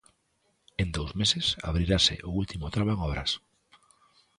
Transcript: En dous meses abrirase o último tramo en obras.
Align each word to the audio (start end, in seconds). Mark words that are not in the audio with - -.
En 0.83 0.87
dous 0.97 1.11
meses 1.21 1.45
abrirase 1.69 2.15
o 2.29 2.31
último 2.41 2.71
tramo 2.73 2.91
en 2.95 2.99
obras. 3.07 3.31